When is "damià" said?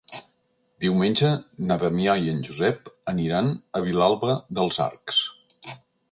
1.83-2.15